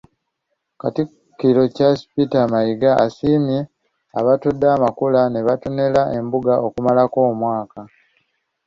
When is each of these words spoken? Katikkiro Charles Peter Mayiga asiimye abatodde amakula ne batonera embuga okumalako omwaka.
Katikkiro 0.81 1.63
Charles 1.75 2.01
Peter 2.13 2.45
Mayiga 2.53 2.91
asiimye 3.05 3.59
abatodde 4.19 4.65
amakula 4.75 5.21
ne 5.29 5.41
batonera 5.47 6.01
embuga 6.17 6.53
okumalako 6.67 7.17
omwaka. 7.31 7.79